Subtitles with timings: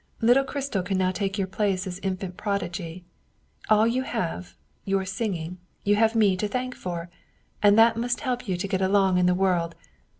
[0.19, 3.03] Little Christel can now take your place as infant prodigy.
[3.69, 7.11] All you have your singing you have me to thank for,
[7.61, 9.75] and that must help you to get along in the world.